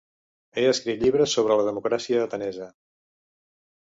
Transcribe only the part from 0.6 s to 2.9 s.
escrit llibres sobre la democràcia atenesa.